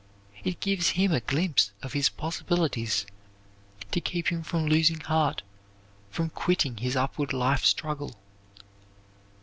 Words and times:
It 0.43 0.59
gives 0.59 0.89
him 0.97 1.11
a 1.11 1.19
glimpse 1.19 1.73
of 1.83 1.93
his 1.93 2.09
possibilities 2.09 3.05
to 3.91 4.01
keep 4.01 4.29
him 4.29 4.41
from 4.41 4.65
losing 4.65 5.01
heart, 5.01 5.43
from 6.09 6.31
quitting 6.31 6.77
his 6.77 6.95
upward 6.95 7.33
life 7.33 7.63
struggle. 7.63 8.15